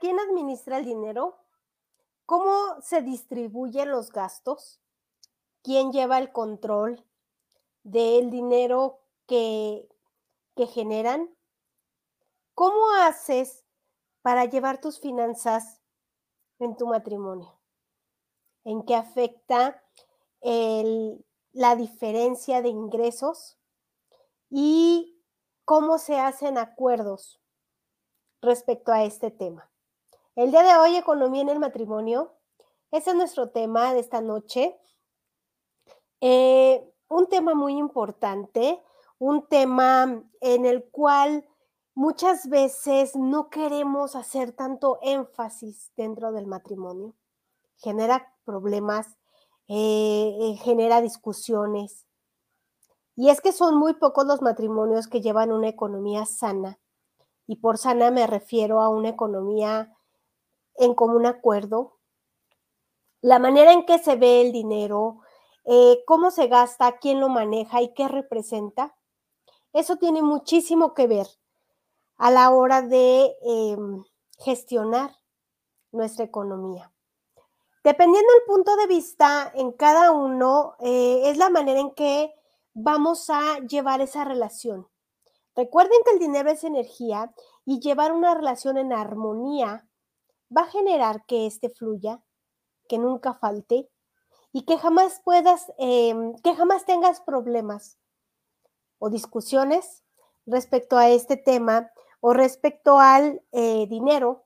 [0.00, 1.36] ¿quién administra el dinero?
[2.24, 4.80] ¿Cómo se distribuyen los gastos?
[5.62, 7.04] ¿Quién lleva el control
[7.82, 9.86] del dinero que,
[10.54, 11.28] que generan?
[12.54, 13.64] ¿Cómo haces
[14.22, 15.82] para llevar tus finanzas
[16.58, 17.52] en tu matrimonio?
[18.64, 19.82] ¿En qué afecta
[21.52, 23.58] la diferencia de ingresos?
[24.48, 25.20] ¿Y
[25.64, 27.40] cómo se hacen acuerdos
[28.40, 29.70] respecto a este tema?
[30.34, 32.32] El día de hoy, economía en el matrimonio.
[32.90, 34.78] Ese es nuestro tema de esta noche.
[36.20, 38.82] Eh, un tema muy importante,
[39.18, 41.46] un tema en el cual
[41.94, 47.14] muchas veces no queremos hacer tanto énfasis dentro del matrimonio.
[47.78, 49.16] Genera problemas,
[49.68, 52.06] eh, genera discusiones.
[53.16, 56.78] Y es que son muy pocos los matrimonios que llevan una economía sana.
[57.46, 59.96] Y por sana me refiero a una economía
[60.74, 61.98] en común acuerdo,
[63.20, 65.20] la manera en que se ve el dinero,
[65.64, 68.94] eh, cómo se gasta, quién lo maneja y qué representa,
[69.72, 71.26] eso tiene muchísimo que ver
[72.16, 74.04] a la hora de em,
[74.38, 75.10] gestionar
[75.92, 76.92] nuestra economía.
[77.82, 82.34] Dependiendo del punto de vista en cada uno, eh, es la manera en que
[82.74, 84.88] vamos a llevar esa relación.
[85.56, 89.88] Recuerden que el dinero es energía y llevar una relación en armonía
[90.54, 92.22] va a generar que éste fluya,
[92.88, 93.88] que nunca falte
[94.52, 97.98] y que jamás puedas, em, que jamás tengas problemas
[98.98, 100.04] o discusiones
[100.44, 101.90] respecto a este tema
[102.20, 104.44] o respecto al eh, dinero.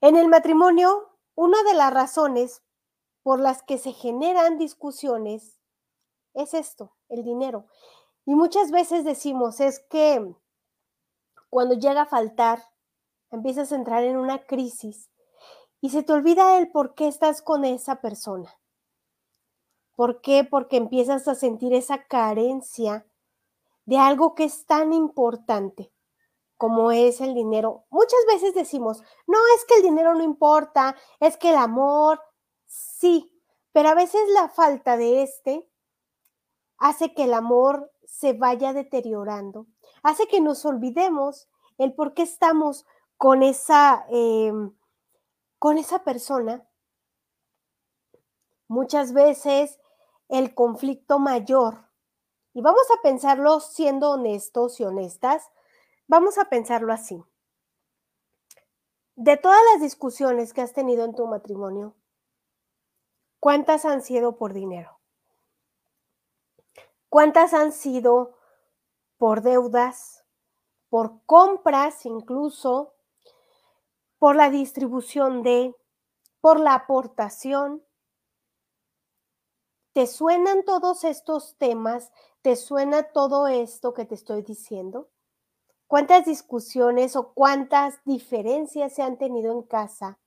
[0.00, 2.62] En el matrimonio, una de las razones
[3.22, 5.58] por las que se generan discusiones
[6.34, 7.66] es esto, el dinero.
[8.30, 10.36] Y muchas veces decimos, es que
[11.48, 12.62] cuando llega a faltar,
[13.32, 15.10] empiezas a entrar en una crisis
[15.80, 18.56] y se te olvida el por qué estás con esa persona.
[19.96, 20.44] ¿Por qué?
[20.44, 23.04] Porque empiezas a sentir esa carencia
[23.84, 25.92] de algo que es tan importante
[26.56, 27.86] como es el dinero.
[27.90, 32.20] Muchas veces decimos, no es que el dinero no importa, es que el amor,
[32.64, 33.28] sí,
[33.72, 35.68] pero a veces la falta de este
[36.78, 39.66] hace que el amor se vaya deteriorando,
[40.02, 41.48] hace que nos olvidemos
[41.78, 42.84] el por qué estamos
[43.16, 44.76] con esa, em,
[45.58, 46.68] con esa persona,
[48.66, 49.78] muchas veces
[50.28, 51.88] el conflicto mayor,
[52.52, 55.48] y vamos a pensarlo siendo honestos y honestas,
[56.08, 57.22] vamos a pensarlo así.
[59.14, 61.94] De todas las discusiones que has tenido en tu matrimonio,
[63.38, 64.99] ¿cuántas han sido por dinero?
[67.10, 68.40] ¿Cuántas han sido
[69.20, 70.24] por deudas,
[70.88, 72.94] por compras incluso,
[74.18, 75.76] por la distribución de,
[76.40, 77.84] por la aportación.
[79.92, 82.12] ¿Te suenan todos estos temas?
[82.40, 85.10] ¿Te suena todo esto que te estoy diciendo?
[85.86, 90.18] ¿Cuántas discusiones o cuántas diferencias se han tenido en casa?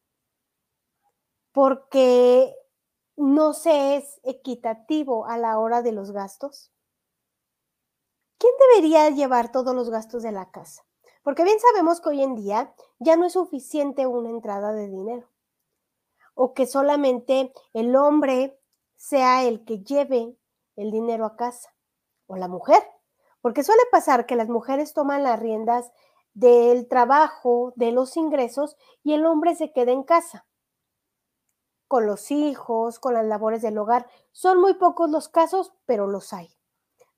[1.51, 2.55] Porque
[3.15, 6.71] no se es equitativo a la hora de los gastos.
[8.37, 10.83] ¿Quién debería llevar todos los gastos de la casa?
[11.23, 15.29] Porque bien sabemos que hoy en día ya no es suficiente una entrada de dinero
[16.35, 18.59] o que solamente el hombre
[18.95, 20.35] sea el que lleve
[20.75, 21.73] el dinero a casa
[22.25, 22.81] o la mujer,
[23.41, 25.91] porque suele pasar que las mujeres toman las riendas
[26.33, 30.47] del trabajo, de los ingresos y el hombre se queda en casa
[31.93, 34.07] con los hijos, con las labores del hogar.
[34.31, 36.49] Son muy pocos los casos, pero los hay.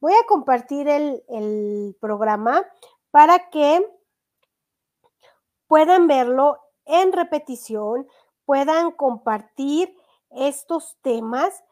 [0.01, 2.61] Voy a compartir el, programa
[3.09, 3.89] para que
[5.67, 8.05] puedan verlo en repetición,
[8.43, 9.95] puedan compartir
[10.29, 11.63] estos temas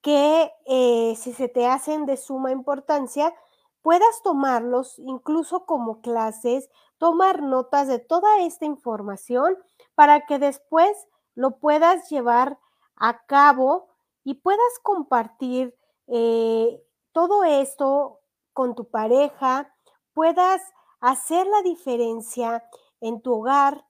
[0.00, 3.32] que eh, si se te hacen de suma importancia,
[3.80, 9.56] puedas tomarlos incluso como clases, tomar notas de toda esta información
[9.94, 10.90] para que después
[11.34, 12.58] lo puedas llevar
[12.96, 13.88] a cabo
[14.24, 15.76] y puedas compartir
[16.06, 16.82] eh,
[17.12, 18.20] todo esto
[18.52, 19.74] con tu pareja,
[20.12, 20.62] puedas
[21.00, 22.64] hacer la diferencia
[23.00, 23.84] en tu hogar,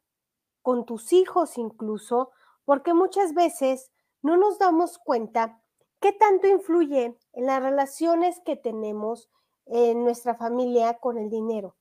[0.62, 2.30] con tus hijos incluso,
[2.64, 3.90] porque muchas veces
[4.22, 5.60] no nos damos cuenta
[6.00, 9.28] qué tanto influye en las relaciones que tenemos
[9.66, 11.76] en nuestra familia con el dinero.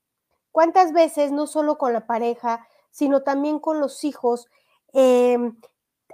[0.52, 4.48] ¿Cuántas veces, no solo con la pareja, sino también con los hijos,
[4.94, 5.56] em,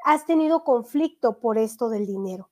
[0.03, 2.49] has tenido conflicto por esto del dinero?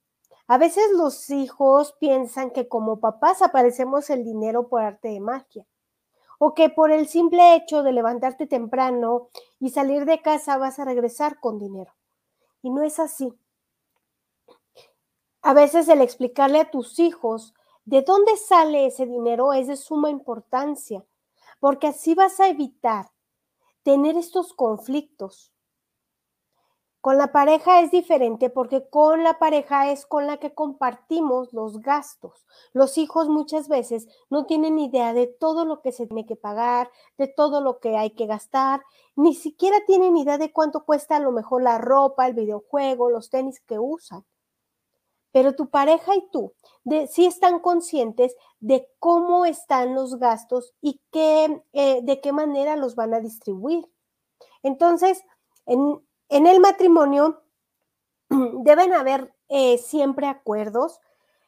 [0.48, 5.66] A veces los hijos piensan que como papás aparecemos el dinero por arte de magia
[6.38, 9.30] o que por el simple hecho de levantarte temprano
[9.60, 11.94] y salir de casa vas a regresar con dinero.
[12.62, 13.34] Y no es así.
[15.42, 17.54] A veces el explicarle a tus hijos
[17.86, 21.06] de dónde sale ese dinero es de suma importancia,
[21.60, 23.12] porque así vas a evitar
[23.84, 25.54] tener estos conflictos.
[27.06, 31.80] Con la pareja es diferente porque con la pareja es con la que compartimos los
[31.84, 32.48] gastos.
[32.74, 36.90] Los hijos muchas veces no tienen idea de todo lo que se tiene que pagar,
[37.20, 38.82] de todo lo que hay que gastar,
[39.16, 43.30] ni siquiera tienen idea de cuánto cuesta a lo mejor la ropa, el videojuego, los
[43.30, 44.26] tenis que usan.
[45.32, 46.54] Pero tu pareja y tú
[47.12, 52.96] sí están conscientes de cómo están los gastos y qué, eh, de qué manera los
[52.96, 53.88] van a distribuir.
[54.64, 55.24] Entonces,
[55.68, 57.44] en, en el matrimonio
[58.30, 61.00] deben haber eh, siempre acuerdos.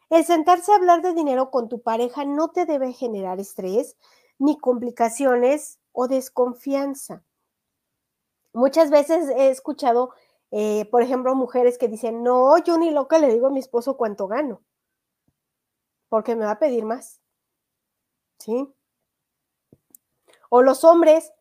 [0.10, 3.98] El sentarse a hablar de dinero con tu pareja no te debe generar estrés,
[4.40, 7.24] ni complicaciones o desconfianza.
[8.54, 10.14] Muchas veces he escuchado,
[10.52, 13.98] eh, por ejemplo, mujeres que dicen, no, yo ni loca le digo a mi esposo
[13.98, 14.62] cuánto gano,
[16.10, 17.20] porque me va a pedir más.
[18.40, 18.74] ¿Sí?
[20.50, 21.34] O los hombres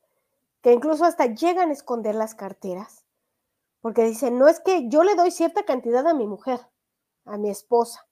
[0.62, 3.05] que incluso hasta llegan a esconder las carteras
[3.86, 6.58] porque dicen, no es que yo le doy cierta cantidad a mi mujer,
[7.24, 8.04] a mi esposa.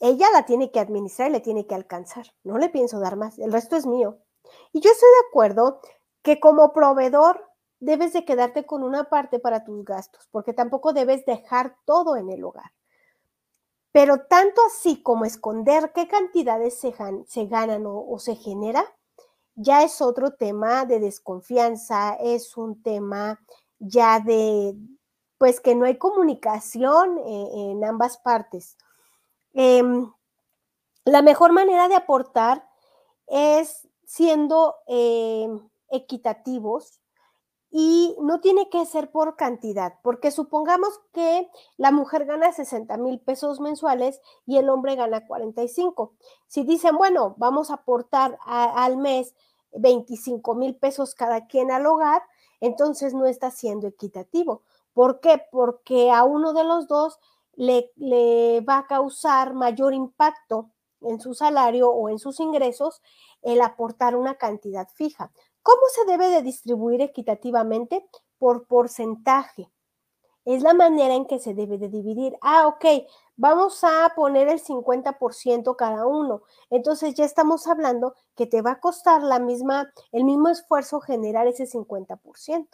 [0.00, 2.24] Ella la tiene que administrar y le tiene que alcanzar.
[2.42, 4.16] No le pienso dar más, el resto es mío.
[4.72, 5.82] Y yo estoy de acuerdo
[6.22, 7.46] que como proveedor
[7.78, 12.30] debes de quedarte con una parte para tus gastos, porque tampoco debes dejar todo en
[12.30, 12.72] el hogar.
[13.92, 16.94] Pero tanto así como esconder qué cantidades se,
[17.44, 18.82] ganan o, o se genera,
[19.56, 23.42] ya es otro tema de desconfianza, es un tema
[23.78, 24.74] ya de,
[25.38, 28.76] pues que no hay comunicación eh, en ambas partes.
[29.54, 30.10] Em,
[31.04, 32.68] la mejor manera de aportar
[33.26, 37.00] es siendo em, equitativos
[37.70, 43.20] y no tiene que ser por cantidad, porque supongamos que la mujer gana 60 mil
[43.20, 46.14] pesos mensuales y el hombre gana 45.
[46.46, 49.34] Si dicen, bueno, vamos a aportar al mes
[49.72, 52.22] 25 mil pesos cada quien al hogar,
[52.60, 54.62] entonces no está siendo equitativo.
[54.92, 55.42] ¿Por qué?
[55.50, 57.18] Porque a uno de los dos
[57.54, 60.70] le, va a causar mayor impacto
[61.00, 63.02] en su salario o en sus ingresos
[63.42, 65.32] el aportar una cantidad fija.
[65.62, 68.06] ¿Cómo se debe de distribuir equitativamente?
[68.38, 69.70] Por porcentaje.
[70.46, 72.38] Es la manera en que se debe de dividir.
[72.40, 72.84] Ah, ok,
[73.36, 76.42] vamos a poner el 50% cada uno.
[76.70, 81.48] Entonces ya estamos hablando que te va a costar la misma, el mismo esfuerzo generar
[81.48, 82.68] ese 50%.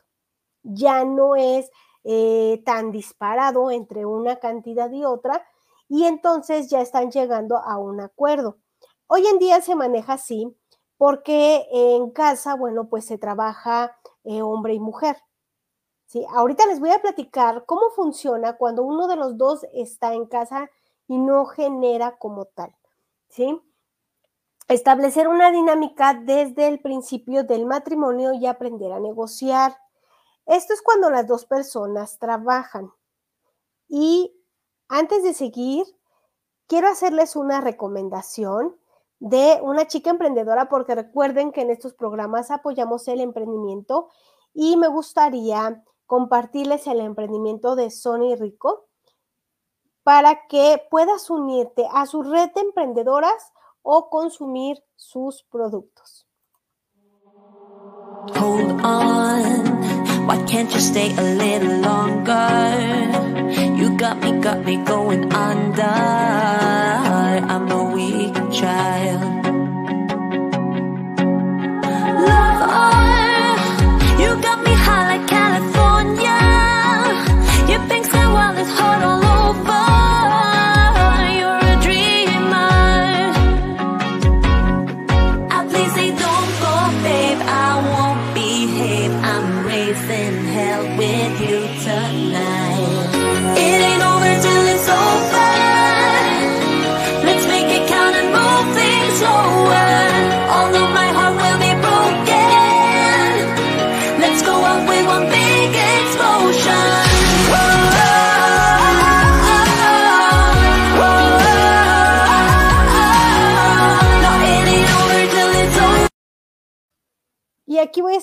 [0.62, 1.70] Ya no es
[2.04, 5.44] eh, tan disparado entre una cantidad y otra
[5.88, 8.58] y entonces ya están llegando a un acuerdo.
[9.06, 10.54] Hoy en día se maneja así
[10.98, 15.16] porque en casa, bueno, pues se trabaja eh, hombre y mujer.
[16.30, 20.70] Ahorita les voy a platicar cómo funciona cuando uno de los dos está en casa
[21.08, 22.74] y no genera como tal.
[23.28, 23.60] ¿sí?
[24.68, 29.76] Establecer una dinámica desde el principio del matrimonio y aprender a negociar.
[30.46, 32.92] Esto es cuando las dos personas trabajan.
[33.88, 34.34] Y
[34.88, 35.84] antes de seguir,
[36.66, 38.76] quiero hacerles una recomendación
[39.18, 44.08] de una chica emprendedora porque recuerden que en estos programas apoyamos el emprendimiento
[44.52, 48.84] y me gustaría compartirles el emprendimiento de Sony Rico
[50.02, 53.50] para que puedas unirte a su red de emprendedoras
[53.80, 56.26] o consumir sus productos.
[58.38, 62.28] Hold on, why can't you stay a little longer?
[63.78, 65.82] You got me, got me going under.
[67.48, 69.42] I'm a child.
[72.74, 73.01] aquí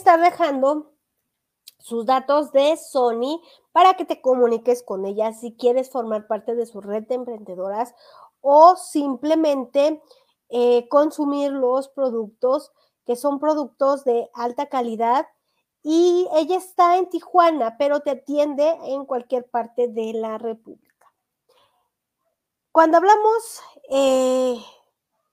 [0.10, 0.92] estar dejando
[1.78, 6.66] sus datos de Sony para que te comuniques con ella si quieres formar parte de
[6.66, 7.94] su red de emprendedoras
[8.42, 10.02] o simplemente
[10.50, 12.72] eh, consumir los productos
[13.06, 15.28] que son productos de alta calidad
[15.84, 21.14] y ella está en Tijuana, pero te atiende en cualquier parte de la República.
[22.72, 23.62] Cuando hablamos
[23.92, 24.60] eh,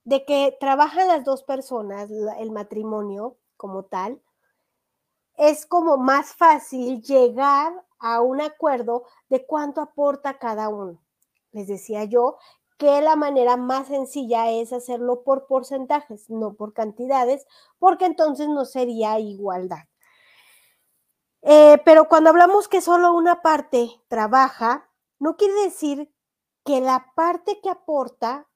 [0.04, 4.20] de que trabajan las dos personas, el matrimonio como tal,
[5.36, 11.00] es como más fácil llegar a un acuerdo de cuánto aporta cada uno.
[11.52, 12.38] Les decía yo
[12.78, 17.46] que la manera más sencilla es hacerlo por porcentajes, no por cantidades,
[17.78, 19.84] porque entonces no sería igualdad.
[21.42, 26.12] Eh, pero cuando hablamos que solo una parte trabaja, no quiere decir
[26.64, 28.48] que la parte que aporta,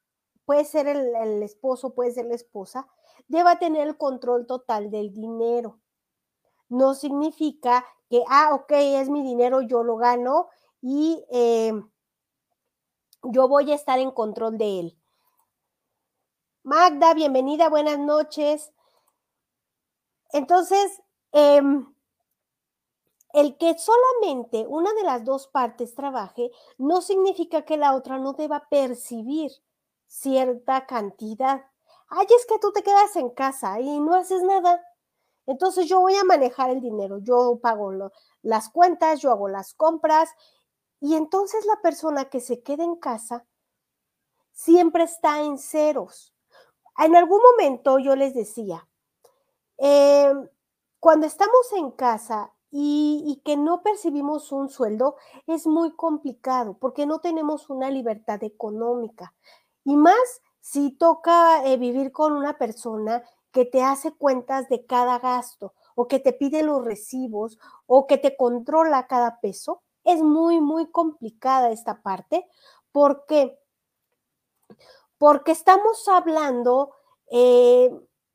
[0.45, 2.89] puede ser el, el esposo, puede ser la esposa,
[3.29, 5.79] deba tener el control total del dinero.
[6.71, 10.49] No significa que, ah, ok, es mi dinero, yo lo gano
[10.81, 11.73] y eh,
[13.23, 14.97] yo voy a estar en control de él.
[16.63, 18.73] Magda, bienvenida, buenas noches.
[20.33, 21.87] Entonces, em,
[23.33, 28.33] el que solamente una de las dos partes trabaje no significa que la otra no
[28.33, 29.51] deba percibir
[30.07, 31.65] cierta cantidad.
[32.09, 34.81] Ay, es que tú te quedas en casa y no haces nada.
[35.51, 37.91] Entonces yo voy a manejar el dinero, yo pago
[38.41, 40.31] las cuentas, yo hago las compras
[41.01, 43.45] y entonces la persona que se queda en casa
[44.53, 46.33] siempre está en ceros.
[46.99, 48.87] En algún momento yo les decía,
[49.77, 50.49] em,
[51.01, 55.17] cuando estamos en casa y, que no percibimos un sueldo,
[55.49, 59.35] es muy complicado porque no tenemos una libertad económica.
[59.83, 65.19] Y más si toca eh, vivir con una persona que te hace cuentas de cada
[65.19, 70.61] gasto o que te pide los recibos o que te controla cada peso, es muy,
[70.61, 72.47] muy complicada esta parte.
[72.93, 73.59] ¿Por qué?
[75.19, 76.95] Porque estamos hablando
[77.31, 77.91] eh,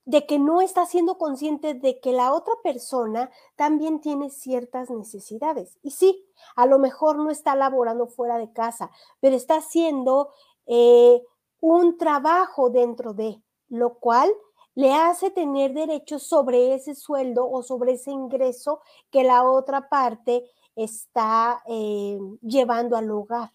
[0.05, 5.79] de que no está siendo consciente de que la otra persona también tiene ciertas necesidades.
[5.81, 10.29] Y sí, a lo mejor no está laborando fuera de casa, pero está haciendo
[10.67, 11.23] eh,
[11.59, 14.31] un trabajo dentro de, lo cual
[14.75, 20.43] le hace tener derecho sobre ese sueldo o sobre ese ingreso que la otra parte
[20.75, 23.53] está eh, llevando al hogar.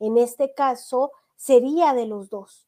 [0.00, 2.66] En este caso, sería de los dos.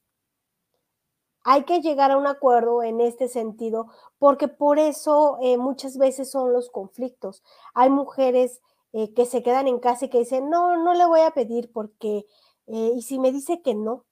[1.43, 3.89] Hay que llegar a un acuerdo en este sentido,
[4.19, 7.43] porque por eso eh, muchas veces son los conflictos.
[7.75, 8.61] Hay mujeres
[8.93, 11.73] eh, que se quedan en casa y que dicen, no, no le voy a pedir
[11.73, 12.27] porque,
[12.67, 14.05] y si me dice que no,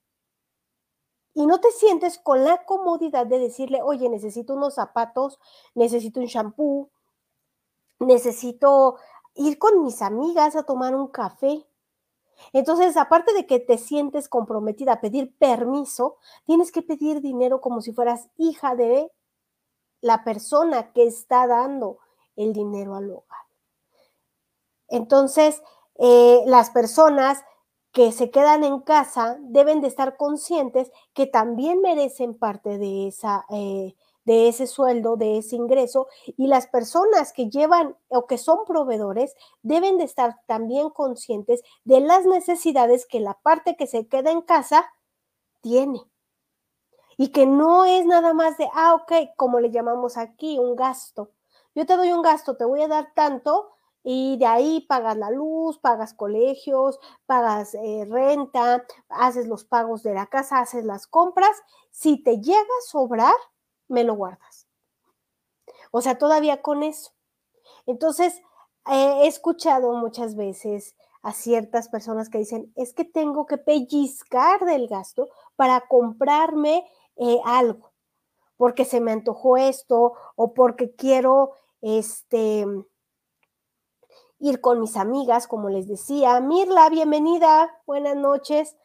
[1.37, 5.39] y no te sientes con la comodidad de decirle, oye, necesito unos zapatos,
[5.75, 6.89] necesito un shampoo,
[7.99, 8.97] necesito
[9.35, 11.69] ir con mis amigas a tomar un café.
[12.55, 16.17] Entonces, aparte de que te sientes comprometida a pedir permiso,
[16.47, 19.13] tienes que pedir dinero como si fueras hija de
[20.01, 21.99] la persona que está dando
[22.37, 23.45] el dinero al hogar.
[24.89, 25.63] Entonces,
[25.97, 27.45] eh, las personas
[27.97, 33.47] que se quedan en casa deben de estar conscientes que también merecen parte de, esa,
[33.49, 33.95] eh,
[34.27, 39.35] de ese sueldo, de ese ingreso, y las personas que llevan o que son proveedores
[39.63, 44.43] deben de estar también conscientes de las necesidades que la parte que se queda en
[44.43, 44.85] casa
[45.63, 46.03] tiene.
[47.17, 51.31] Y que no es nada más de, ah, ok, como le llamamos aquí, un gasto.
[51.75, 53.71] Yo te doy un gasto, te voy a dar tanto,
[54.09, 60.15] y de ahí pagas la luz, pagas colegios, pagas eh, renta, haces los pagos de
[60.15, 61.61] la casa, haces las compras.
[61.91, 63.35] Si te llega a sobrar,
[63.89, 64.69] me lo guardas.
[65.91, 67.15] O sea, todavía con eso.
[67.85, 68.41] Entonces,
[68.89, 74.87] he escuchado muchas veces a ciertas personas que dicen, es que tengo que pellizcar del
[74.87, 76.87] gasto para comprarme
[77.17, 77.93] eh, algo,
[78.57, 82.65] porque se me antojó esto o porque quiero, este,
[84.39, 86.41] ir con mis amigas, como les decía.
[86.41, 88.77] Mirla, bienvenida, buenas noches.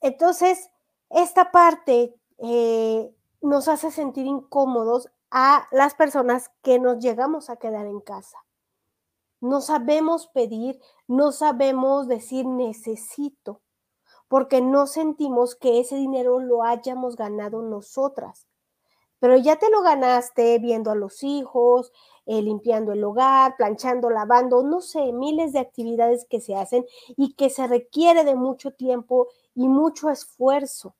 [0.00, 0.70] Entonces,
[1.10, 7.86] esta parte eh, nos hace sentir incómodos a las personas que nos llegamos a quedar
[7.86, 8.38] en casa.
[9.40, 13.60] No sabemos pedir, no sabemos decir necesito,
[14.28, 18.46] porque no sentimos que ese dinero lo hayamos ganado nosotras.
[19.22, 21.92] Pero ya te lo ganaste viendo a los hijos,
[22.26, 26.84] eh, limpiando el hogar, planchando, lavando, no sé, miles de actividades que se hacen
[27.16, 30.96] y que se requiere de mucho tiempo y mucho esfuerzo.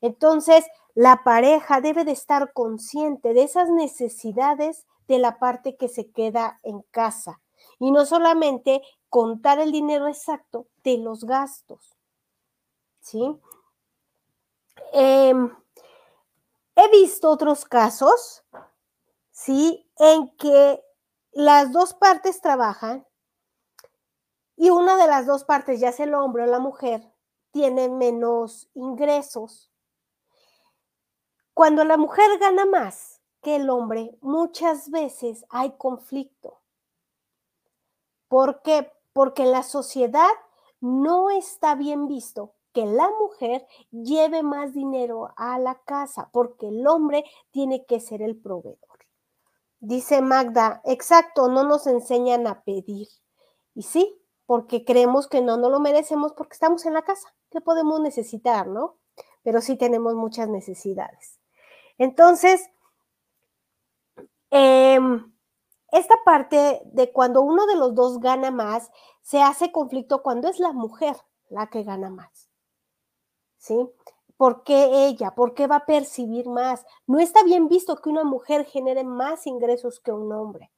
[0.00, 6.12] Entonces, la pareja debe de estar consciente de esas necesidades de la parte que se
[6.12, 7.40] queda en casa
[7.80, 11.96] y no solamente contar el dinero exacto de los gastos.
[13.00, 13.36] ¿Sí?
[14.92, 15.50] Em,
[16.76, 18.44] he visto otros casos,
[19.30, 19.90] ¿sí?
[19.98, 20.82] En que
[21.32, 23.06] las dos partes trabajan
[24.56, 27.12] y una de las dos partes, ya sea el hombre o la mujer,
[27.50, 29.70] tiene menos ingresos.
[31.54, 36.60] Cuando la mujer gana más que el hombre, muchas veces hay conflicto.
[38.28, 38.90] ¿Por qué?
[39.12, 40.30] Porque la sociedad
[40.80, 46.86] no está bien visto que la mujer lleve más dinero a la casa, porque el
[46.86, 48.78] hombre tiene que ser el proveedor.
[49.80, 53.08] Dice Magda, exacto, no nos enseñan a pedir.
[53.74, 57.34] Y sí, porque creemos que no, no lo merecemos porque estamos en la casa.
[57.50, 58.98] ¿Qué podemos necesitar, no?
[59.42, 61.40] Pero sí tenemos muchas necesidades.
[61.98, 62.70] Entonces,
[64.50, 65.32] em,
[65.90, 68.90] esta parte de cuando uno de los dos gana más,
[69.22, 71.16] se hace conflicto cuando es la mujer
[71.50, 72.51] la que gana más.
[73.62, 73.88] ¿Sí?
[74.36, 75.36] ¿Por qué ella?
[75.36, 76.84] ¿Por qué va a percibir más?
[77.06, 80.72] No está bien visto que una mujer genere más ingresos que un hombre.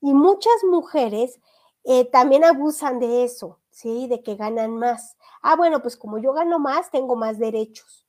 [0.00, 1.38] Y muchas mujeres
[1.84, 4.08] eh, también abusan de eso, ¿sí?
[4.08, 5.16] De que ganan más.
[5.40, 8.08] Ah, bueno, pues como yo gano más, tengo más derechos.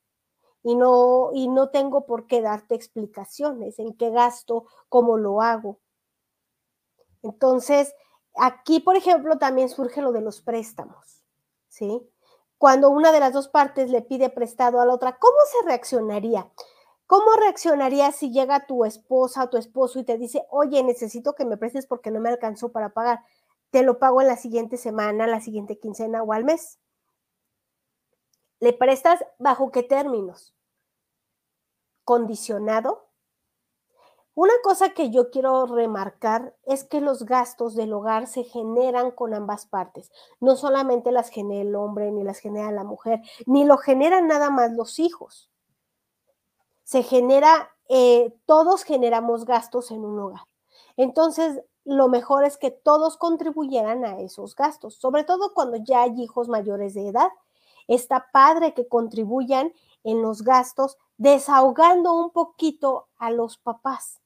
[0.63, 5.79] Y no, y no tengo por qué darte explicaciones en qué gasto, cómo lo hago.
[7.21, 7.93] Entonces,
[8.33, 11.23] aquí, por ejemplo, también surge lo de los préstamos,
[11.67, 12.01] ¿sí?
[12.59, 16.51] Cuando una de las dos partes le pide prestado a la otra, ¿cómo se reaccionaría?
[17.07, 21.45] ¿Cómo reaccionaría si llega tu esposa o tu esposo y te dice, oye, necesito que
[21.45, 23.23] me prestes porque no me alcanzó para pagar?
[23.71, 26.79] Te lo pago en la siguiente semana, la siguiente quincena o al mes.
[28.59, 30.53] ¿Le prestas bajo qué términos?
[32.03, 33.08] ¿Condicionado?
[34.35, 39.33] Una cosa que yo quiero remarcar es que los gastos del hogar se generan con
[39.33, 40.11] ambas partes.
[40.39, 44.49] No solamente las genera el hombre, ni las genera la mujer, ni lo generan nada
[44.49, 45.49] más los hijos.
[46.83, 50.43] Se genera, eh, todos generamos gastos en un hogar.
[50.95, 56.21] Entonces, lo mejor es que todos contribuyeran a esos gastos, sobre todo cuando ya hay
[56.21, 57.29] hijos mayores de edad.
[57.87, 64.19] Está padre que contribuyan en los gastos, desahogando un poquito a los papás.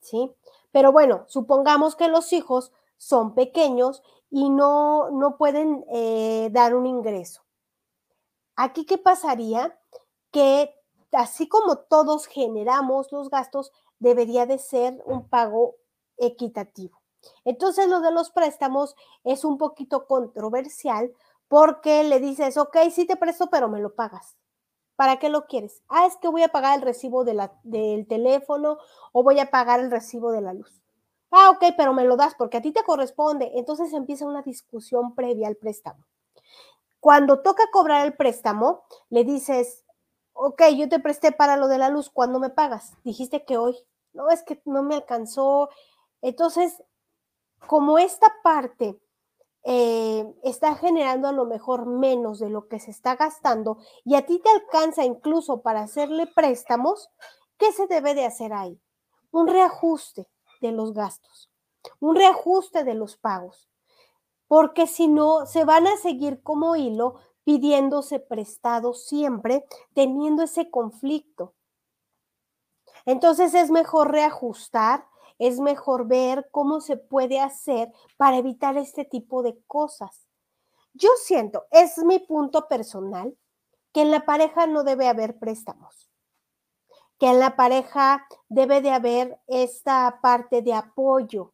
[0.00, 0.32] ¿sí?
[0.70, 6.86] Pero bueno, supongamos que los hijos son pequeños y no, no pueden eh, dar un
[6.86, 7.42] ingreso.
[8.54, 9.78] Aquí, ¿qué pasaría?
[10.30, 10.74] Que
[11.12, 15.74] así como todos generamos los gastos, debería de ser un pago
[16.16, 17.02] equitativo.
[17.44, 21.12] Entonces, lo de los préstamos es un poquito controversial
[21.48, 24.36] porque le dices, ok, sí te presto, pero me lo pagas.
[24.96, 25.82] ¿Para qué lo quieres?
[25.88, 28.78] Ah, es que voy a pagar el recibo del teléfono
[29.12, 30.82] o voy a pagar el recibo de la luz.
[31.30, 33.52] Ah, ok, pero me lo das porque a ti te corresponde.
[33.54, 36.04] Entonces empieza una discusión previa al préstamo.
[37.00, 39.84] Cuando toca cobrar el préstamo, le dices,
[40.32, 42.94] ok, yo te presté para lo de la luz, ¿cuándo me pagas?
[43.04, 43.76] Dijiste que hoy.
[44.12, 45.68] No, es que no me alcanzó.
[46.22, 46.82] Entonces,
[47.66, 48.98] como esta parte
[49.68, 54.24] eh, está generando a lo mejor menos de lo que se está gastando y a
[54.24, 57.10] ti te alcanza incluso para hacerle préstamos,
[57.58, 58.80] ¿qué se debe de hacer ahí?
[59.32, 60.28] Un reajuste
[60.60, 61.50] de los gastos,
[61.98, 63.68] un reajuste de los pagos,
[64.46, 71.54] porque si no, se van a seguir como hilo pidiéndose prestado siempre, teniendo ese conflicto.
[73.04, 79.42] Entonces es mejor reajustar es mejor ver cómo se puede hacer para evitar este tipo
[79.42, 80.26] de cosas.
[80.94, 83.36] Yo siento, es mi punto personal,
[83.92, 86.10] que en la pareja no debe haber préstamos,
[87.18, 91.52] que en la pareja debe de haber esta parte de apoyo,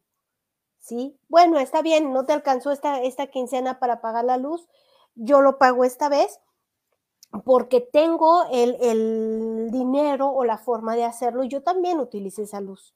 [0.79, 1.17] ¿sí?
[1.29, 4.67] Bueno, está bien, no te alcanzó esta, esta quincena para pagar la luz,
[5.15, 6.39] yo lo pago esta vez
[7.45, 12.61] porque tengo el, el dinero o la forma de hacerlo y yo también utilicé esa
[12.61, 12.93] luz.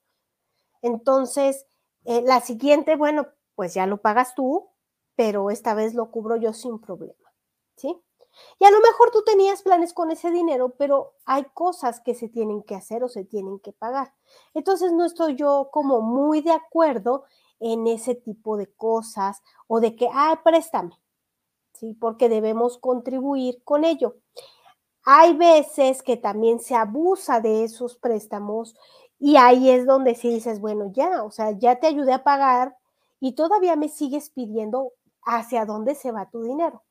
[0.82, 1.66] Entonces,
[2.06, 4.70] eh, la siguiente, bueno, pues ya lo pagas tú,
[5.16, 7.34] pero esta vez lo cubro yo sin problema,
[7.76, 8.00] ¿sí?
[8.60, 12.30] Y a lo mejor tú tenías planes con ese dinero, pero hay cosas que se
[12.30, 14.14] tienen que hacer o se tienen que pagar.
[14.54, 17.24] Entonces no estoy yo como muy de acuerdo
[17.60, 20.94] en ese tipo de cosas o de que, ah, préstame,
[21.74, 21.96] ¿sí?
[22.00, 24.18] Porque debemos contribuir con ello.
[25.04, 28.76] Hay veces que también se abusa de esos préstamos
[29.20, 32.78] y ahí es donde sí dices, bueno, ya, o sea, ya te ayudé a pagar
[33.20, 36.84] y todavía me sigues pidiendo hacia dónde se va tu dinero.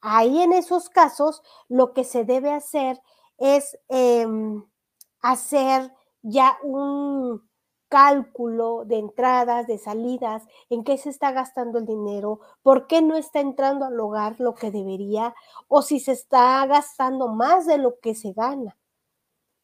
[0.00, 3.00] Ahí en esos casos, lo que se debe hacer
[3.38, 4.64] es em,
[5.20, 7.42] hacer ya un,
[7.88, 13.16] cálculo de entradas, de salidas, en qué se está gastando el dinero, por qué no
[13.16, 15.34] está entrando al hogar lo que debería,
[15.68, 18.76] o si se está gastando más de lo que se gana.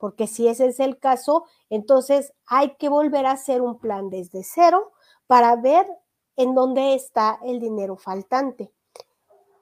[0.03, 4.43] Porque si ese es el caso, entonces hay que volver a hacer un plan desde
[4.43, 4.91] cero
[5.29, 5.87] para ver
[6.35, 8.73] en dónde está el dinero faltante.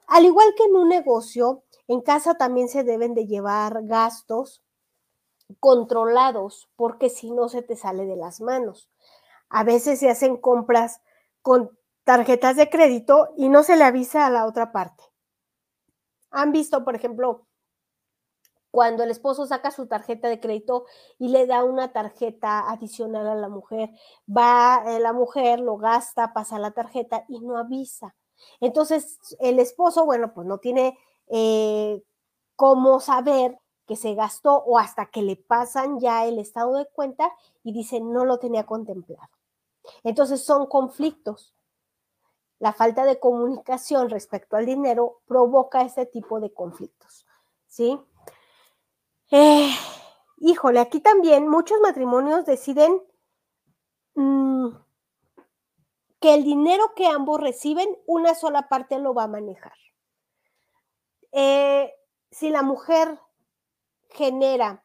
[0.07, 4.63] Al igual que en un negocio, en casa también se deben de llevar gastos
[5.59, 8.89] controlados, porque si no se te sale de las manos.
[9.47, 11.01] A veces se hacen compras
[11.43, 11.69] con
[12.03, 15.03] tarjetas de crédito y no se le avisa a la otra parte.
[16.31, 17.45] Han visto, por ejemplo,
[18.71, 20.85] cuando el esposo saca su tarjeta de crédito
[21.19, 23.91] y le da una tarjeta adicional a la mujer,
[24.27, 28.15] va eh, la mujer, lo gasta, pasa la tarjeta y no avisa.
[28.61, 32.01] Entonces, el esposo, bueno, pues no tiene eh,
[32.55, 37.29] cómo saber que se gastó o hasta que le pasan ya el estado de cuenta
[37.63, 39.29] y dice no lo tenía contemplado.
[40.03, 41.53] Entonces son conflictos.
[42.59, 47.25] La falta de comunicación respecto al dinero provoca este tipo de conflictos.
[47.67, 47.99] ¿Sí?
[49.33, 49.71] Eh,
[50.39, 53.01] híjole, aquí también muchos matrimonios deciden
[54.15, 54.67] mm,
[56.19, 59.77] que el dinero que ambos reciben, una sola parte lo va a manejar.
[61.31, 61.93] Eh,
[62.29, 63.19] si la mujer
[64.09, 64.83] genera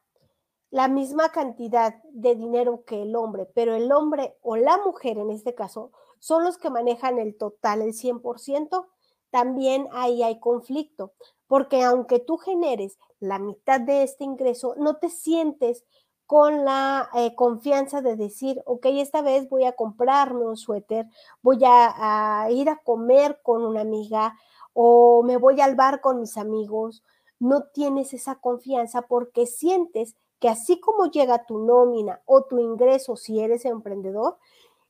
[0.69, 5.29] la misma cantidad de dinero que el hombre, pero el hombre o la mujer en
[5.29, 8.87] este caso son los que manejan el total, el 100%,
[9.29, 11.13] también ahí hay conflicto,
[11.47, 15.83] porque aunque tú generes la mitad de este ingreso, no te sientes
[16.25, 21.07] con la eh, confianza de decir, ok, esta vez voy a comprarme un suéter,
[21.41, 24.37] voy a ir a comer con una amiga
[24.73, 27.03] o me voy al bar con mis amigos,
[27.39, 33.15] no tienes esa confianza porque sientes que así como llega tu nómina o tu ingreso
[33.15, 34.37] si eres emprendedor,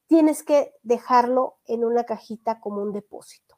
[0.07, 3.57] tienes que dejarlo en una cajita como un depósito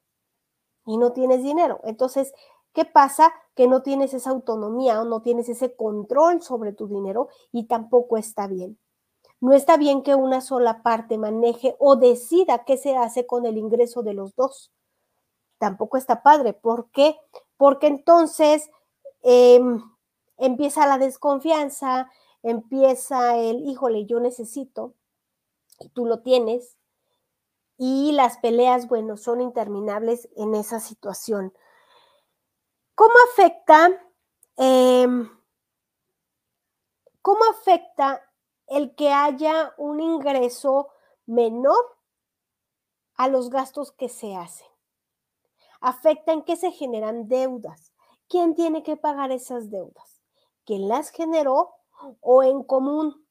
[0.84, 1.80] y no tienes dinero.
[1.84, 2.32] Entonces,
[2.72, 3.32] ¿qué pasa?
[3.54, 8.16] Que no tienes esa autonomía o no tienes ese control sobre tu dinero y tampoco
[8.16, 8.78] está bien.
[9.40, 13.56] No está bien que una sola parte maneje o decida qué se hace con el
[13.56, 14.70] ingreso de los dos.
[15.58, 16.52] Tampoco está padre.
[16.52, 17.16] ¿Por qué?
[17.56, 18.70] Porque entonces
[19.22, 19.82] Em,
[20.38, 22.10] empieza la desconfianza,
[22.42, 24.94] empieza el, híjole, yo necesito,
[25.78, 26.76] y tú lo tienes,
[27.76, 31.52] y las peleas, bueno, son interminables en esa situación.
[33.00, 33.88] ¿Cómo afecta,
[34.58, 35.26] em,
[37.22, 38.20] cómo afecta
[38.66, 40.90] el que haya un ingreso
[41.24, 41.82] menor
[43.14, 44.68] a los gastos que se hacen?
[45.80, 47.94] Afecta en que se generan deudas.
[48.28, 50.20] ¿quién tiene que pagar esas deudas?
[50.66, 51.76] ¿Quién las generó
[52.20, 53.26] o en común?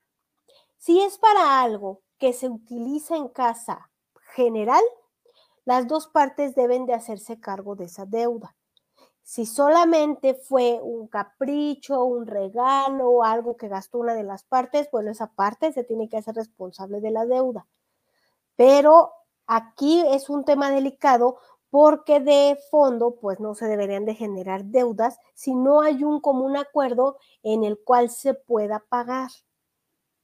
[0.79, 3.91] Si es para algo que se utiliza en casa
[4.33, 4.81] general,
[5.63, 8.55] las dos partes deben de hacerse cargo de esa deuda.
[9.29, 14.89] Si solamente fue un capricho, un regalo o algo que gastó una de las partes,
[14.89, 17.67] bueno, esa parte se tiene que hacer responsable de la deuda.
[18.55, 19.13] Pero
[19.45, 21.37] aquí es un tema delicado
[21.69, 26.57] porque de fondo pues no se deberían de generar deudas si no hay un común
[26.57, 29.29] acuerdo en el cual se pueda pagar.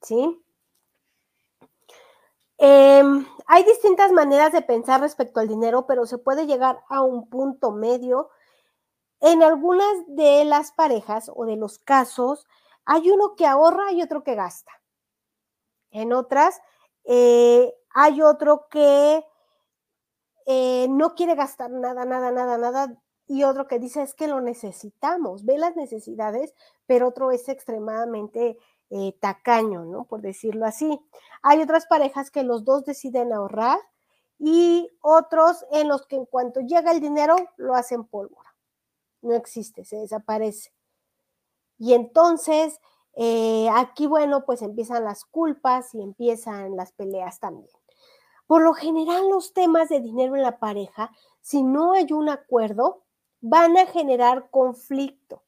[0.01, 0.43] ¿Sí?
[2.57, 7.29] Em, hay distintas maneras de pensar respecto al dinero, pero se puede llegar a un
[7.29, 8.31] punto medio.
[9.25, 12.45] En algunas de las parejas o de los casos,
[12.85, 14.71] hay uno que ahorra y otro que gasta.
[15.89, 16.61] En otras,
[17.05, 19.25] eh, hay otro que
[20.45, 24.41] eh, no quiere gastar nada, nada, nada, nada, y otro que dice es que lo
[24.41, 26.53] necesitamos, ve las necesidades,
[26.85, 28.59] pero otro es extremadamente
[28.91, 30.03] eh, tacaño, ¿no?
[30.03, 31.01] Por decirlo así.
[31.41, 33.79] Hay otras parejas que los dos deciden ahorrar
[34.37, 38.54] y otros en los que en cuanto llega el dinero lo hacen pólvora.
[39.25, 40.71] No existe, se desaparece.
[41.79, 42.79] Y entonces,
[43.15, 47.75] eh, aquí, bueno, pues empiezan las culpas y empiezan las peleas también.
[48.45, 51.09] Por lo general, los temas de dinero en la pareja,
[51.41, 53.01] si no hay un acuerdo,
[53.41, 55.41] van a generar conflicto.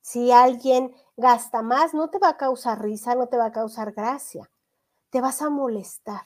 [0.00, 3.92] Si alguien gasta más, no te va a causar risa, no te va a causar
[3.92, 4.50] gracia,
[5.10, 6.22] te vas a molestar.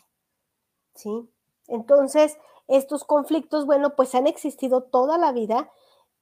[0.94, 1.28] ¿Sí?
[1.66, 2.38] Entonces,
[2.70, 5.70] estos conflictos, bueno, pues han existido toda la vida,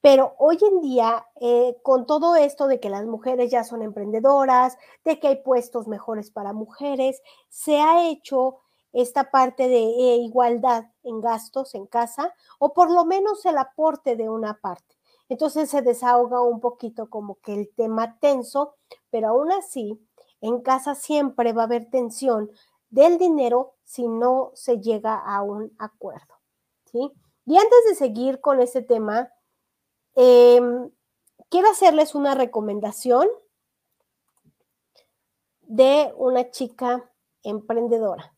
[0.01, 4.77] pero hoy en día, eh, con todo esto de que las mujeres ya son emprendedoras,
[5.03, 8.59] de que hay puestos mejores para mujeres, se ha hecho
[8.93, 14.15] esta parte de eh, igualdad en gastos en casa o por lo menos el aporte
[14.15, 14.95] de una parte.
[15.27, 18.73] Entonces se desahoga un poquito como que el tema tenso,
[19.11, 19.99] pero aún así
[20.41, 22.49] en casa siempre va a haber tensión
[22.89, 26.38] del dinero si no se llega a un acuerdo.
[26.93, 29.31] Y antes de seguir con este tema,
[30.15, 30.91] em,
[31.49, 33.27] quiero hacerles una recomendación
[35.61, 37.11] de una chica
[37.43, 38.35] emprendedora.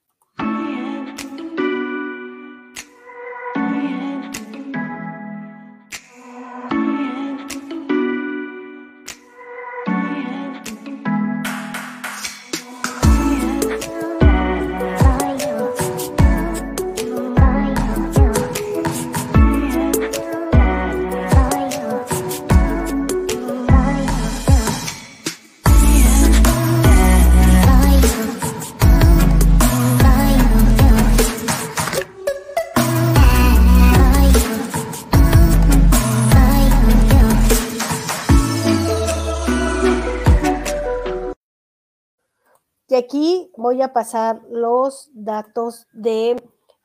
[43.61, 46.35] Voy a pasar los datos de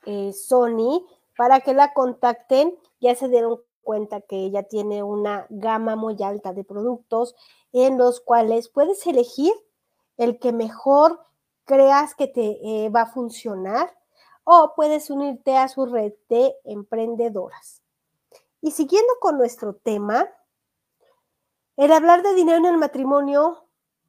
[0.05, 2.79] eh, Sony para que la contacten.
[3.01, 7.35] Ya se dieron cuenta que ella tiene una gama muy alta de productos
[7.73, 9.53] en los cuales puedes elegir
[10.17, 11.21] el que mejor
[11.65, 13.97] creas que te eh, va a funcionar
[14.45, 17.83] o puedes unirte a su red de emprendedoras.
[18.61, 20.29] Y siguiendo con nuestro tema,
[21.77, 23.66] el hablar de dinero en el matrimonio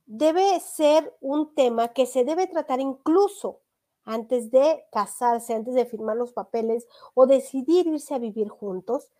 [0.07, 3.59] debe ser un tema que se debe tratar incluso
[4.05, 9.11] antes de casarse, antes de firmar los papeles o decidir irse a vivir juntos.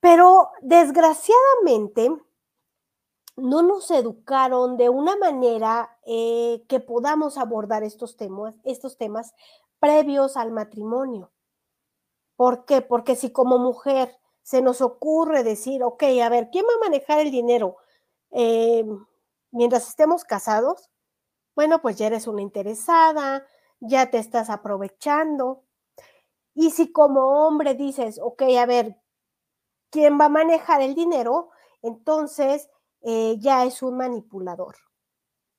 [0.00, 2.10] Pero desgraciadamente
[3.36, 9.34] no nos educaron de una manera eh, que podamos abordar estos temas,
[9.80, 11.32] previos al matrimonio.
[12.36, 12.82] ¿Por qué?
[12.82, 17.20] Porque si como mujer se nos ocurre decir, ok, a ver, ¿quién va a manejar
[17.20, 17.76] el dinero?
[18.30, 18.84] Eh,
[19.54, 20.90] mientras estemos casados,
[21.54, 23.46] bueno, pues ya eres una interesada,
[23.80, 25.64] ya te estás aprovechando.
[26.54, 29.00] Y si como hombre dices, ok, a ver,
[29.90, 31.50] ¿quién va a manejar el dinero?
[31.82, 32.68] Entonces
[33.02, 34.76] eh, ya es un manipulador.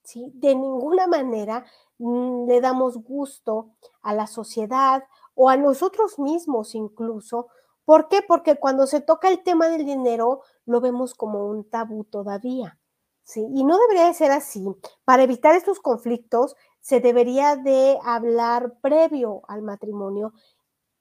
[0.04, 0.32] ¿sí?
[0.36, 1.66] De ninguna manera
[1.98, 5.04] mm, le damos gusto a la sociedad
[5.36, 7.48] o a nosotros mismos incluso.
[7.86, 8.22] ¿Por qué?
[8.28, 12.80] Porque cuando se toca el tema del dinero lo vemos como un tabú todavía.
[13.26, 13.46] ¿Sí?
[13.54, 14.64] Y no debería de ser así.
[15.04, 20.34] Para evitar estos conflictos, se debería de hablar previo al matrimonio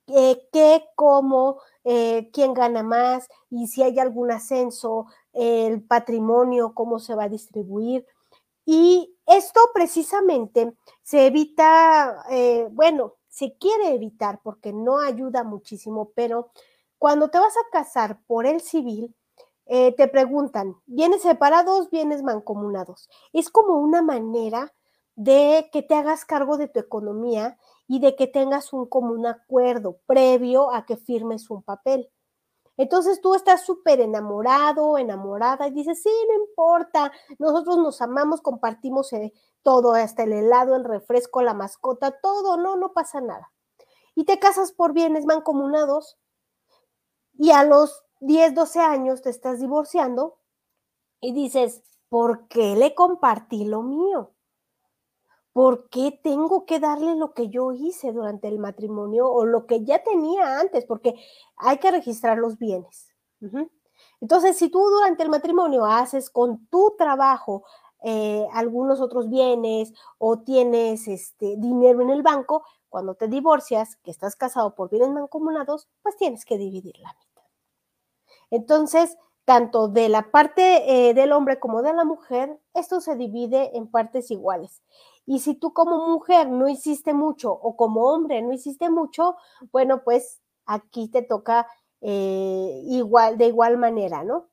[0.09, 6.99] eh, qué, cómo, eh, quién gana más y si hay algún ascenso, el patrimonio, cómo
[6.99, 8.07] se va a distribuir.
[8.67, 16.51] Y esto precisamente se evita, eh, bueno, se quiere evitar porque no ayuda muchísimo, pero
[16.99, 19.15] cuando te vas a casar por el civil,
[19.67, 23.09] eh, te preguntan, ¿bienes separados, bienes mancomunados?
[23.33, 24.75] Es como una manera
[25.17, 29.99] de que te hagas cargo de tu economía y de que tengas un común acuerdo
[30.07, 32.11] previo a que firmes un papel.
[32.77, 39.13] Entonces tú estás súper enamorado, enamorada y dices, sí, no importa, nosotros nos amamos, compartimos
[39.13, 43.53] eh, todo, hasta el helado, el refresco, la mascota, todo, no, no pasa nada.
[44.17, 46.19] Y te casas por bienes mancomunados
[47.35, 50.39] y a los 10, 12 años te estás divorciando
[51.21, 54.33] y dices, ¿por qué le compartí lo mío?
[55.53, 59.85] ¿Por qué tengo que darle lo que yo hice durante el matrimonio o lo que
[59.85, 60.87] ya tenía antes?
[60.87, 61.15] Porque
[61.57, 63.09] hay que registrar los bienes.
[64.23, 67.65] Entonces, si tú durante el matrimonio haces con tu trabajo
[68.03, 74.11] eh, algunos otros bienes o tienes este, dinero en el banco, cuando te divorcias, que
[74.11, 77.34] estás casado por bienes mancomunados, pues tienes que dividir la mitad.
[78.55, 83.77] Entonces, tanto de la parte eh, del hombre como de la mujer, esto se divide
[83.77, 84.83] en partes iguales.
[85.27, 89.37] Y si tú como mujer no hiciste mucho o como hombre no hiciste mucho,
[89.73, 91.67] bueno, pues aquí te toca
[92.01, 94.51] eh, igual, de igual manera, ¿no?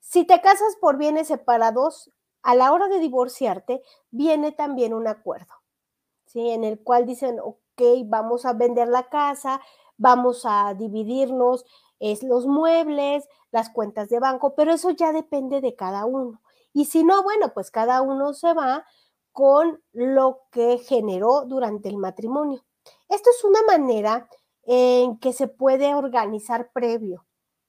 [0.00, 2.10] Si te casas por bienes separados,
[2.42, 5.52] a la hora de divorciarte, viene también un acuerdo,
[6.26, 6.50] ¿sí?
[6.50, 9.60] En el cual dicen, ok, vamos a vender la casa,
[9.98, 11.64] vamos a dividirnos
[12.00, 16.40] es los muebles, las cuentas de banco, pero eso ya depende de cada uno.
[16.72, 18.84] Y si no, bueno, pues cada uno se va
[19.32, 22.64] con lo que generó durante el matrimonio.
[23.08, 24.28] Esto es una manera
[24.64, 27.26] en que se puede organizar previo,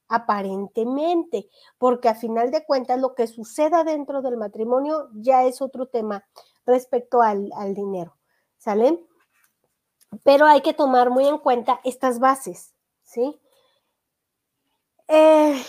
[0.08, 5.88] aparentemente, porque a final de cuentas lo que suceda dentro del matrimonio ya es otro
[5.88, 6.26] tema
[6.66, 8.18] respecto al, al dinero,
[8.58, 9.04] ¿sale?
[10.24, 13.41] Pero hay que tomar muy en cuenta estas bases, ¿sí?
[15.14, 15.62] Eh,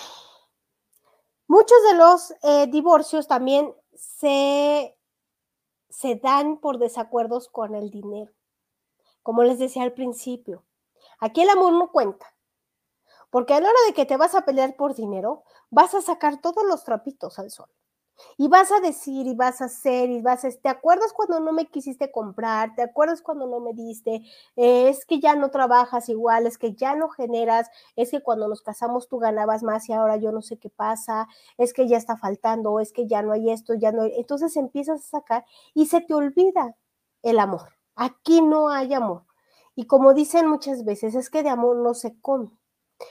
[1.48, 4.96] muchos de los eh, divorcios también se
[5.92, 8.32] se dan por desacuerdos con el dinero.
[9.22, 10.64] Como les decía al principio,
[11.20, 12.34] aquí el amor no cuenta.
[13.30, 16.40] Porque a la hora de que te vas a pelear por dinero, vas a sacar
[16.40, 17.70] todos los trapitos al sol.
[18.38, 20.50] Y vas a decir y vas a hacer y vas a...
[20.50, 22.74] ¿Te acuerdas cuando no me quisiste comprar?
[22.74, 24.22] ¿Te acuerdas cuando no me diste?
[24.56, 28.48] Eh, es que ya no trabajas igual, es que ya no generas, es que cuando
[28.48, 31.96] nos casamos tú ganabas más y ahora yo no sé qué pasa, es que ya
[31.96, 34.12] está faltando, es que ya no hay esto, ya no hay...
[34.16, 35.44] Entonces empiezas a sacar
[35.74, 36.76] y se te olvida
[37.22, 37.76] el amor.
[37.96, 39.24] Aquí no hay amor.
[39.74, 42.50] Y como dicen muchas veces, es que de amor no se come.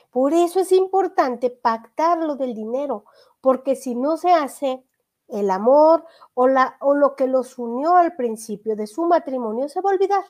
[0.09, 3.05] Por eso es importante pactar lo del dinero,
[3.41, 4.83] porque si no se hace,
[5.31, 9.81] el amor o, la, o lo que los unió al principio de su matrimonio se
[9.81, 10.23] va a olvidar.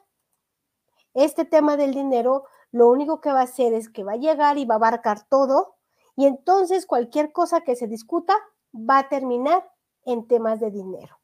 [1.13, 4.57] Este tema del dinero lo único que va a hacer es que va a llegar
[4.57, 5.75] y va a abarcar todo
[6.15, 8.37] y entonces cualquier cosa que se discuta
[8.73, 9.69] va a terminar
[10.05, 11.19] en temas de dinero.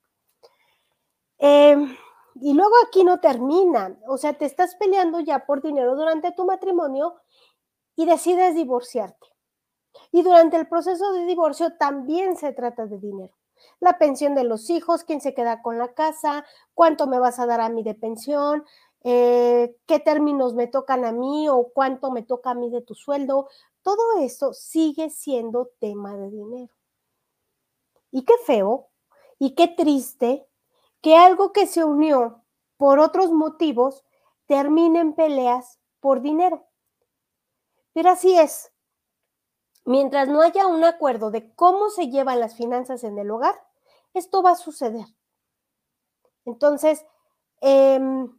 [1.37, 1.95] Em,
[2.35, 6.45] y luego aquí no termina, o sea, te estás peleando ya por dinero durante tu
[6.45, 7.15] matrimonio
[7.95, 9.27] y decides divorciarte.
[10.11, 13.36] Y durante el proceso de divorcio también se trata de dinero
[13.79, 17.45] la pensión de los hijos, quién se queda con la casa, cuánto me vas a
[17.45, 18.65] dar a mí de pensión,
[19.03, 22.95] eh, qué términos me tocan a mí o cuánto me toca a mí de tu
[22.95, 23.47] sueldo.
[23.81, 26.73] Todo eso sigue siendo tema de dinero.
[28.11, 28.89] Y qué feo
[29.39, 30.47] y qué triste
[31.01, 32.43] que algo que se unió
[32.77, 34.03] por otros motivos
[34.45, 36.65] termine en peleas por dinero.
[37.93, 38.71] Pero así es,
[39.87, 43.55] Mientras no haya un acuerdo de cómo se llevan las finanzas en el hogar,
[44.13, 45.05] esto va a suceder.
[46.43, 47.05] Entonces,
[47.61, 48.29] em,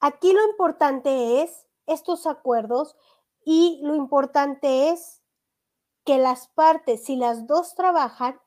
[0.00, 2.96] aquí lo importante es estos acuerdos
[3.44, 5.20] y lo importante es
[6.06, 8.40] que las partes, si las dos trabajan,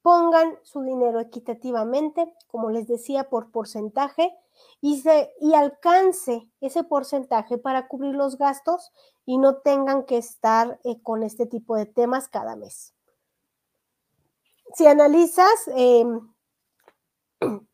[0.00, 4.34] pongan su dinero equitativamente, como les decía, por porcentaje,
[4.80, 8.92] y, se, y alcance ese porcentaje para cubrir los gastos
[9.24, 12.94] y no tengan que estar eh, con este tipo de temas cada mes.
[14.74, 16.20] Si analizas, em,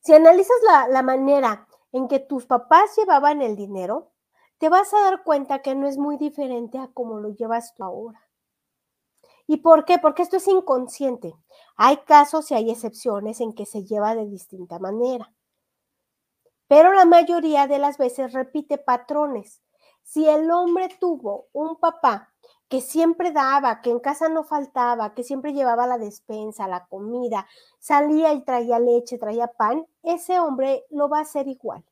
[0.00, 4.10] si analizas la, la manera en que tus papás llevaban el dinero,
[4.58, 7.84] te vas a dar cuenta que no es muy diferente a cómo lo llevas tú
[7.84, 8.20] ahora.
[9.46, 9.98] ¿Y por qué?
[9.98, 11.34] Porque esto es inconsciente.
[11.76, 15.32] Hay casos y hay excepciones en que se lleva de distinta manera
[16.72, 19.60] pero la mayoría de las veces repite patrones.
[20.02, 22.32] Si el hombre tuvo un papá
[22.66, 27.46] que siempre daba, que en casa no faltaba, que siempre llevaba la despensa, la comida,
[27.78, 31.84] salía y traía leche, traía pan, ese hombre lo va a hacer igual.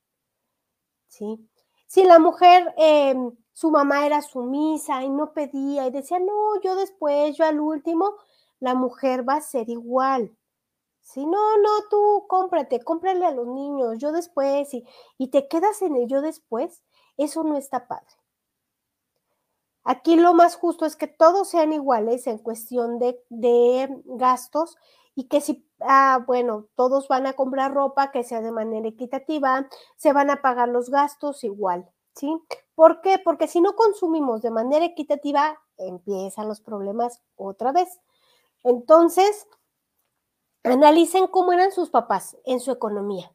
[1.09, 1.47] ¿Sí?
[1.85, 6.75] Si la mujer, em, su mamá era sumisa y no pedía y decía, no, yo
[6.75, 8.15] después, yo al último,
[8.59, 10.35] la mujer va a ser igual.
[11.01, 14.85] Si no, no, tú cómprate, cómprale a los niños, yo después, y,
[15.17, 16.83] y te quedas en el yo después,
[17.17, 18.07] eso no está padre.
[19.83, 24.77] Aquí lo más justo es que todos sean iguales en cuestión de, de gastos
[25.15, 29.67] y que si, ah, bueno, todos van a comprar ropa que sea de manera equitativa,
[29.97, 32.31] se van a pagar los gastos igual, ¿sí?
[32.75, 33.19] ¿Por qué?
[33.23, 37.99] Porque si no consumimos de manera equitativa, empiezan los problemas otra vez.
[38.63, 39.47] Entonces,
[40.63, 43.31] Analicen cómo eran sus papás en su economía.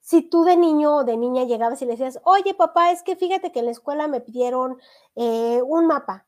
[0.00, 3.14] Si tú de niño o de niña llegabas y le decías, oye papá, es que
[3.14, 4.80] fíjate que en la escuela me pidieron
[5.14, 6.26] eh, un mapa.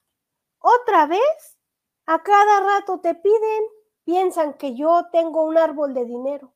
[0.61, 1.59] ¿Otra vez?
[2.07, 3.65] A cada rato te piden,
[4.05, 6.55] piensan que yo tengo un árbol de dinero.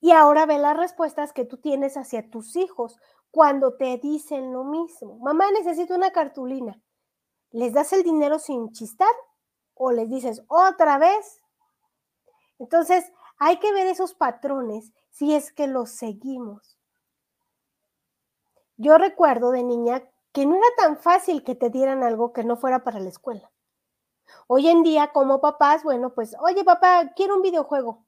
[0.00, 2.98] Y ahora ve las respuestas que tú tienes hacia tus hijos
[3.30, 5.18] cuando te dicen lo mismo.
[5.18, 6.80] Mamá, necesito una cartulina.
[7.50, 9.08] ¿Les das el dinero sin chistar
[9.74, 11.42] o les dices otra vez.
[12.58, 16.78] Entonces, hay que ver esos patrones si es que los seguimos.
[18.76, 22.56] Yo recuerdo de niña que no era tan fácil que te dieran algo que no
[22.56, 23.50] fuera para la escuela.
[24.46, 28.04] Hoy en día, como papás, bueno, pues, oye papá, quiero un videojuego.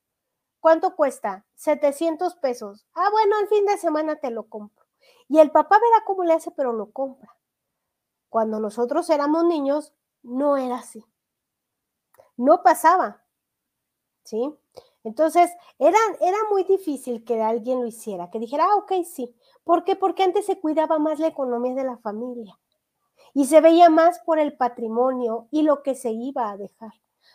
[0.61, 1.47] ¿Cuánto cuesta?
[1.55, 2.87] 700 pesos.
[2.95, 4.87] Ah, bueno, el fin de semana te lo compro.
[5.29, 7.37] Y el papá verá cómo le hace, pero lo compra.
[8.29, 9.93] Cuando nosotros éramos niños,
[10.23, 11.05] no era así
[12.37, 13.23] no pasaba.
[14.25, 14.55] ¿Sí?
[15.05, 19.37] Entonces, era, era muy difícil que alguien lo hiciera, que dijera, ah, ok, sí.
[19.63, 19.95] ¿Por qué?
[19.95, 22.59] Porque antes se cuidaba más la economía de la familia
[23.35, 26.93] y se veía más por el patrimonio y lo que se iba a dejar.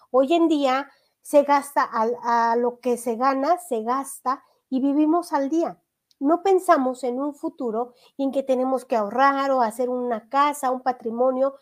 [0.09, 0.89] Hoy en día
[1.21, 5.81] se gasta a, a lo que se gana, se gasta y vivimos al día.
[6.19, 10.81] No pensamos en un futuro en que tenemos que ahorrar o hacer una casa, un
[10.81, 11.55] patrimonio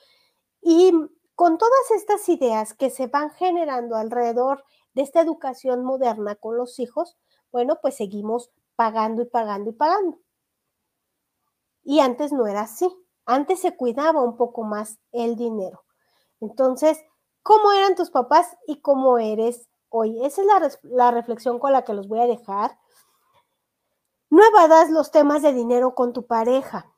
[0.62, 0.92] y
[1.40, 6.80] con todas estas ideas que se van generando alrededor de esta educación moderna con los
[6.80, 7.18] hijos,
[7.50, 10.20] bueno, pues seguimos pagando y pagando y pagando.
[11.82, 12.94] Y antes no era así.
[13.26, 15.86] Antes se cuidaba un poco más el dinero.
[16.42, 17.00] Entonces,
[17.42, 20.22] ¿cómo eran tus papás y cómo eres hoy?
[20.26, 22.78] Esa es la, reflexión con la que los voy a dejar.
[24.30, 26.94] No evadas los temas de dinero con tu pareja.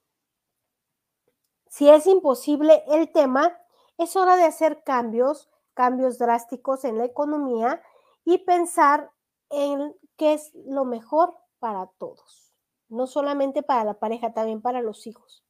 [1.70, 3.61] Si es imposible el tema,
[4.04, 7.82] es hora de hacer cambios, cambios drásticos en la economía
[8.26, 9.12] y pensar
[9.49, 12.52] en qué es lo mejor para todos,
[12.89, 15.45] no solamente para la pareja, también para los hijos.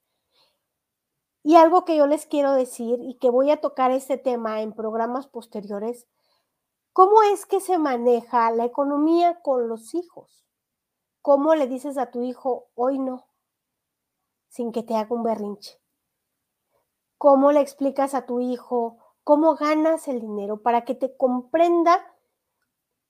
[1.44, 4.74] Y algo que yo les quiero decir y que voy a tocar este tema en
[4.74, 6.08] programas posteriores,
[6.94, 10.46] ¿cómo es que se maneja la economía con los hijos?
[11.22, 13.28] ¿Cómo le dices a tu hijo, hoy no,
[14.50, 15.81] sin que te haga un berrinche?
[17.22, 22.04] ¿Cómo le explicas a tu hijo cómo ganas el dinero para que te comprenda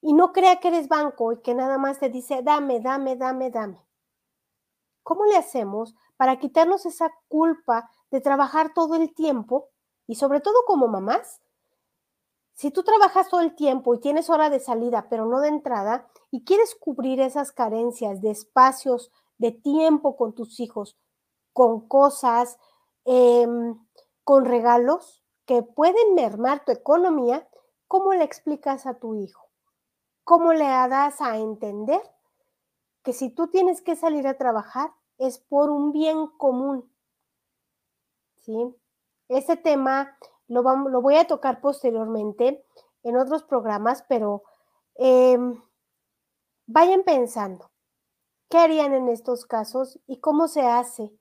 [0.01, 3.49] y no crea que eres banco y que nada más te dice, dame, dame, dame,
[3.51, 3.81] dame?
[5.01, 9.69] ¿Cómo le hacemos para quitarnos esa culpa de trabajar todo el tiempo
[10.07, 11.39] y sobre todo como mamás?
[12.51, 16.05] Si tú trabajas todo el tiempo y tienes hora de salida, pero no de entrada,
[16.31, 20.97] y quieres cubrir esas carencias de espacios, de tiempo con tus hijos,
[21.53, 22.59] con cosas,
[23.05, 23.47] eh,
[24.23, 27.47] con regalos que pueden mermar tu economía,
[27.87, 29.49] ¿cómo le explicas a tu hijo?
[30.23, 32.01] ¿Cómo le das a entender
[33.03, 36.89] que si tú tienes que salir a trabajar es por un bien común?
[38.37, 38.75] ¿Sí?
[39.27, 40.17] Ese tema
[40.47, 42.65] lo, vamos, lo voy a tocar posteriormente
[43.03, 44.43] en otros programas, pero
[44.95, 45.61] em,
[46.67, 47.71] vayan pensando,
[48.49, 51.11] ¿qué harían en estos casos y cómo se hace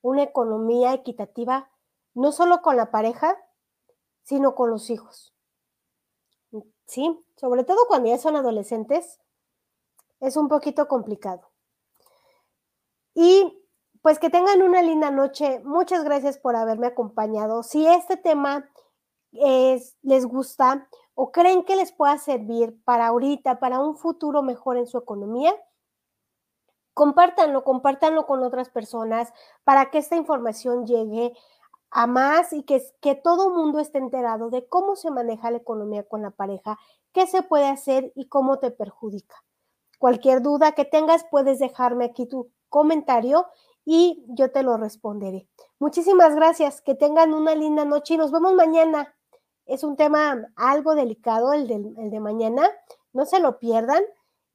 [0.00, 1.70] una economía equitativa
[2.16, 3.36] no solo con la pareja,
[4.22, 5.34] sino con los hijos.
[6.86, 7.24] ¿Sí?
[7.36, 9.20] Sobre todo cuando ya son adolescentes,
[10.20, 11.50] es un poquito complicado.
[13.14, 13.62] Y
[14.00, 15.60] pues que tengan una linda noche.
[15.64, 17.62] Muchas gracias por haberme acompañado.
[17.62, 18.70] Si este tema
[19.32, 24.86] les gusta o creen que les pueda servir para ahorita, para un futuro mejor en
[24.86, 25.54] su economía,
[26.94, 31.34] compártanlo, compártanlo con otras personas para que esta información llegue
[31.90, 36.02] a más y que, que todo mundo esté enterado de cómo se maneja la economía
[36.02, 36.78] con la pareja,
[37.12, 39.36] qué se puede hacer y cómo te perjudica.
[39.98, 43.46] Cualquier duda que tengas, puedes dejarme aquí tu comentario
[43.84, 45.48] y yo te lo responderé.
[45.78, 49.14] Muchísimas gracias, que tengan una linda noche y nos vemos mañana.
[49.64, 52.68] Es un tema algo delicado el de, el de mañana,
[53.12, 54.02] no se lo pierdan.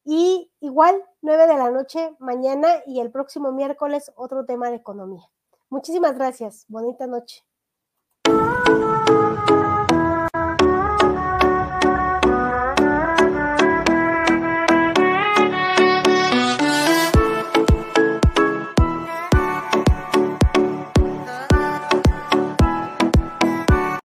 [0.03, 5.23] Y igual, 9 de la noche mañana y el próximo miércoles otro tema de economía.
[5.71, 6.65] Muchísimas gracias.
[6.67, 7.45] Bonita noche.